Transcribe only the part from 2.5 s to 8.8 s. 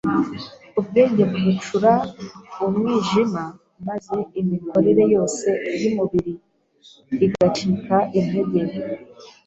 umwijima, maze imikorere yose y’umubiri igacika intege,